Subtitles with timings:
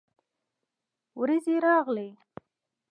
[1.19, 2.09] ورېځې راغلې